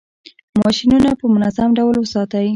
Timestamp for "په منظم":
1.19-1.69